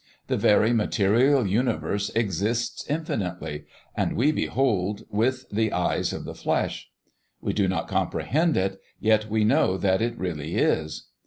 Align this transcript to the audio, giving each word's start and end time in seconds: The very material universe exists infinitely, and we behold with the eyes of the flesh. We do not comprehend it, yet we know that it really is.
The 0.25 0.35
very 0.35 0.73
material 0.73 1.45
universe 1.45 2.09
exists 2.15 2.87
infinitely, 2.89 3.65
and 3.93 4.15
we 4.15 4.31
behold 4.31 5.03
with 5.11 5.47
the 5.51 5.71
eyes 5.71 6.11
of 6.11 6.23
the 6.25 6.33
flesh. 6.33 6.89
We 7.39 7.53
do 7.53 7.67
not 7.67 7.87
comprehend 7.87 8.57
it, 8.57 8.81
yet 8.99 9.29
we 9.29 9.43
know 9.43 9.77
that 9.77 10.01
it 10.01 10.17
really 10.17 10.55
is. 10.55 11.03